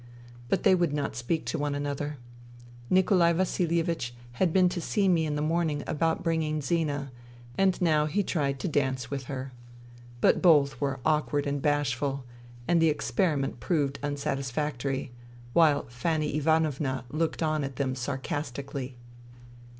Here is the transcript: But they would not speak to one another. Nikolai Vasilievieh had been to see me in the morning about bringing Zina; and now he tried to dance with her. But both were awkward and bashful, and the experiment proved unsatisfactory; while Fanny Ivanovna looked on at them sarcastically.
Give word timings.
But 0.49 0.63
they 0.63 0.73
would 0.73 0.93
not 0.93 1.15
speak 1.15 1.45
to 1.45 1.59
one 1.59 1.75
another. 1.75 2.17
Nikolai 2.89 3.33
Vasilievieh 3.33 4.09
had 4.31 4.51
been 4.51 4.67
to 4.69 4.81
see 4.81 5.07
me 5.07 5.27
in 5.27 5.35
the 5.35 5.43
morning 5.43 5.83
about 5.85 6.23
bringing 6.23 6.59
Zina; 6.59 7.11
and 7.55 7.79
now 7.79 8.07
he 8.07 8.23
tried 8.23 8.59
to 8.61 8.67
dance 8.67 9.11
with 9.11 9.25
her. 9.25 9.51
But 10.19 10.41
both 10.41 10.81
were 10.81 10.99
awkward 11.05 11.45
and 11.45 11.61
bashful, 11.61 12.25
and 12.67 12.81
the 12.81 12.89
experiment 12.89 13.59
proved 13.59 13.99
unsatisfactory; 14.01 15.11
while 15.53 15.85
Fanny 15.87 16.35
Ivanovna 16.35 17.05
looked 17.11 17.43
on 17.43 17.63
at 17.63 17.75
them 17.75 17.93
sarcastically. 17.93 18.95